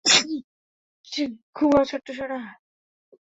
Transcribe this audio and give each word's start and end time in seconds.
ঘুমাও, 1.55 1.83
ছোট্ট 1.85 2.07
সোনা। 2.11 2.39